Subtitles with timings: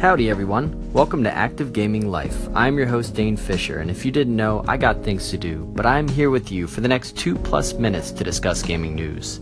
[0.00, 0.94] Howdy, everyone.
[0.94, 2.48] Welcome to Active Gaming Life.
[2.54, 5.70] I'm your host, Dane Fisher, and if you didn't know, I got things to do,
[5.74, 9.40] but I'm here with you for the next two plus minutes to discuss gaming news.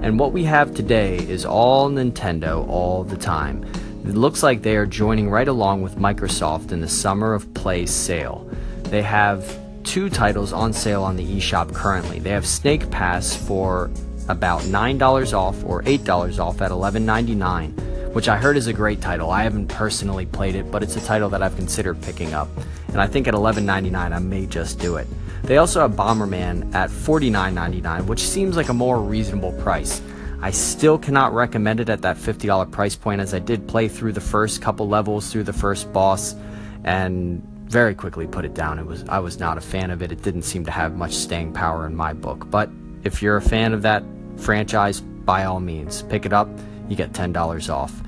[0.00, 3.62] And what we have today is all Nintendo all the time.
[4.06, 7.84] It looks like they are joining right along with Microsoft in the Summer of Play
[7.84, 8.50] sale.
[8.84, 9.54] They have
[9.84, 12.20] two titles on sale on the eShop currently.
[12.20, 13.90] They have Snake Pass for
[14.30, 19.30] about $9 off or $8 off at $11.99 which I heard is a great title.
[19.30, 22.48] I haven't personally played it, but it's a title that I've considered picking up.
[22.88, 25.06] And I think at $11.99 I may just do it.
[25.44, 30.02] They also have Bomberman at $49.99, which seems like a more reasonable price.
[30.42, 34.12] I still cannot recommend it at that $50 price point as I did play through
[34.12, 36.34] the first couple levels through the first boss
[36.84, 38.78] and very quickly put it down.
[38.78, 40.10] It was I was not a fan of it.
[40.10, 42.50] It didn't seem to have much staying power in my book.
[42.50, 42.70] But
[43.04, 44.02] if you're a fan of that
[44.36, 46.48] franchise, by all means, pick it up
[46.90, 48.02] you get $10 off.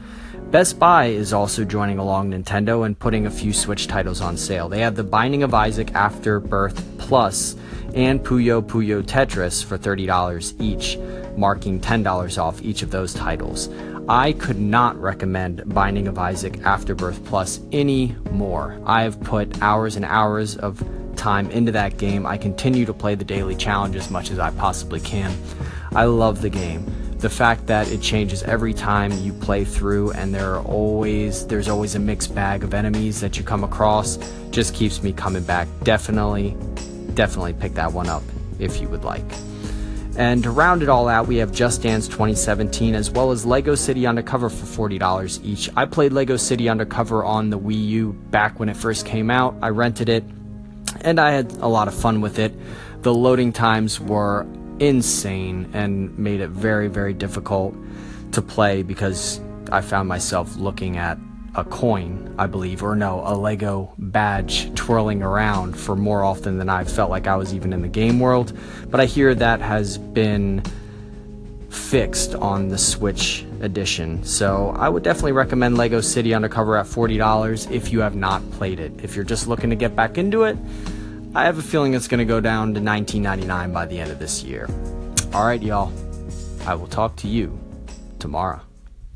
[0.52, 4.68] Best Buy is also joining along Nintendo and putting a few Switch titles on sale.
[4.68, 7.56] They have The Binding of Isaac Afterbirth Plus
[7.94, 10.98] and Puyo Puyo Tetris for $30 each,
[11.38, 13.70] marking $10 off each of those titles.
[14.10, 18.78] I could not recommend Binding of Isaac Afterbirth Plus any more.
[18.84, 22.26] I have put hours and hours of time into that game.
[22.26, 25.34] I continue to play the daily challenge as much as I possibly can.
[25.94, 30.34] I love the game the fact that it changes every time you play through and
[30.34, 34.18] there are always there's always a mixed bag of enemies that you come across
[34.50, 35.68] just keeps me coming back.
[35.84, 36.56] Definitely
[37.14, 38.24] definitely pick that one up
[38.58, 39.24] if you would like.
[40.16, 43.76] And to round it all out we have just dance 2017 as well as lego
[43.76, 45.70] city undercover for $40 each.
[45.76, 49.54] I played lego city undercover on the wii u back when it first came out.
[49.62, 50.24] I rented it
[51.02, 52.52] and i had a lot of fun with it.
[53.02, 54.44] The loading times were
[54.82, 57.74] insane and made it very, very difficult
[58.32, 61.18] to play because I found myself looking at
[61.54, 66.68] a coin, I believe, or no, a Lego badge twirling around for more often than
[66.68, 68.58] I felt like I was even in the game world.
[68.90, 70.62] But I hear that has been
[71.68, 74.24] fixed on the Switch edition.
[74.24, 78.80] So I would definitely recommend Lego City Undercover at $40 if you have not played
[78.80, 78.92] it.
[79.02, 80.56] If you're just looking to get back into it,
[81.34, 84.18] I have a feeling it's going to go down to 19.99 by the end of
[84.18, 84.68] this year.
[85.32, 85.90] All right, y'all.
[86.66, 87.58] I will talk to you
[88.18, 88.60] tomorrow.